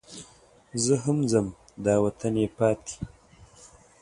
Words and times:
زه 0.83 0.95
هم 1.03 1.17
ځم 1.31 1.47
دا 1.85 1.95
وطن 2.03 2.33
یې 2.41 2.47
پاتې. 2.57 2.93